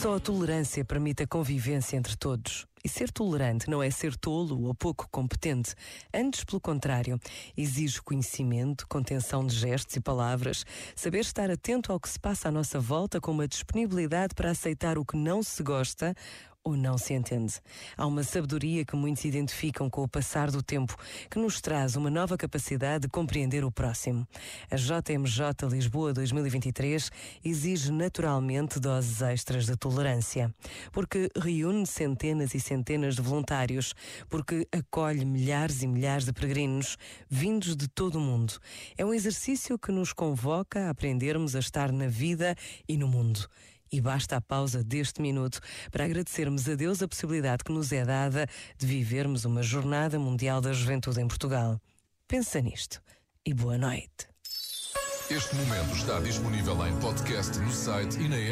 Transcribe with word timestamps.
Só 0.00 0.16
a 0.16 0.20
tolerância 0.20 0.82
permite 0.82 1.24
a 1.24 1.26
convivência 1.26 1.94
entre 1.94 2.16
todos. 2.16 2.66
E 2.82 2.88
ser 2.88 3.10
tolerante 3.10 3.68
não 3.68 3.82
é 3.82 3.90
ser 3.90 4.16
tolo 4.16 4.62
ou 4.62 4.74
pouco 4.74 5.06
competente. 5.10 5.74
Antes, 6.14 6.42
pelo 6.42 6.58
contrário, 6.58 7.20
exige 7.54 8.00
conhecimento, 8.00 8.86
contenção 8.88 9.46
de 9.46 9.54
gestos 9.54 9.96
e 9.96 10.00
palavras, 10.00 10.64
saber 10.96 11.18
estar 11.18 11.50
atento 11.50 11.92
ao 11.92 12.00
que 12.00 12.08
se 12.08 12.18
passa 12.18 12.48
à 12.48 12.50
nossa 12.50 12.80
volta 12.80 13.20
com 13.20 13.30
uma 13.30 13.46
disponibilidade 13.46 14.34
para 14.34 14.50
aceitar 14.50 14.96
o 14.96 15.04
que 15.04 15.18
não 15.18 15.42
se 15.42 15.62
gosta 15.62 16.14
ou 16.62 16.76
não 16.76 16.98
se 16.98 17.14
entende. 17.14 17.54
Há 17.96 18.06
uma 18.06 18.22
sabedoria 18.22 18.84
que 18.84 18.94
muitos 18.94 19.24
identificam 19.24 19.88
com 19.88 20.02
o 20.02 20.08
passar 20.08 20.50
do 20.50 20.62
tempo, 20.62 20.96
que 21.30 21.38
nos 21.38 21.60
traz 21.60 21.96
uma 21.96 22.10
nova 22.10 22.36
capacidade 22.36 23.02
de 23.02 23.08
compreender 23.08 23.64
o 23.64 23.72
próximo. 23.72 24.26
A 24.70 24.76
JMJ 24.76 25.68
Lisboa 25.70 26.12
2023 26.12 27.10
exige 27.44 27.90
naturalmente 27.90 28.78
doses 28.78 29.22
extras 29.22 29.66
de 29.66 29.76
tolerância, 29.76 30.54
porque 30.92 31.30
reúne 31.36 31.86
centenas 31.86 32.54
e 32.54 32.60
centenas 32.60 33.16
de 33.16 33.22
voluntários, 33.22 33.94
porque 34.28 34.66
acolhe 34.70 35.24
milhares 35.24 35.82
e 35.82 35.86
milhares 35.86 36.26
de 36.26 36.32
peregrinos 36.32 36.96
vindos 37.28 37.74
de 37.74 37.88
todo 37.88 38.16
o 38.16 38.20
mundo. 38.20 38.54
É 38.98 39.04
um 39.04 39.14
exercício 39.14 39.78
que 39.78 39.92
nos 39.92 40.12
convoca 40.12 40.86
a 40.86 40.90
aprendermos 40.90 41.56
a 41.56 41.58
estar 41.58 41.90
na 41.90 42.06
vida 42.06 42.54
e 42.86 42.96
no 42.96 43.08
mundo 43.08 43.48
e 43.92 44.00
basta 44.00 44.36
a 44.36 44.40
pausa 44.40 44.82
deste 44.84 45.20
minuto 45.20 45.60
para 45.90 46.04
agradecermos 46.04 46.68
a 46.68 46.74
Deus 46.74 47.02
a 47.02 47.08
possibilidade 47.08 47.64
que 47.64 47.72
nos 47.72 47.92
é 47.92 48.04
dada 48.04 48.46
de 48.78 48.86
vivermos 48.86 49.44
uma 49.44 49.62
Jornada 49.62 50.18
Mundial 50.18 50.60
da 50.60 50.72
Juventude 50.72 51.20
em 51.20 51.28
Portugal. 51.28 51.80
Pensa 52.26 52.60
nisto 52.60 53.00
e 53.44 53.52
boa 53.52 53.76
noite. 53.76 54.28
Este 55.30 55.54
momento 55.54 55.94
está 55.94 56.18
disponível 56.20 56.86
em 56.86 56.96
podcast 56.98 57.56
no 57.58 57.70
site 57.70 58.18
e 58.18 58.28
na 58.28 58.36
app. 58.36 58.48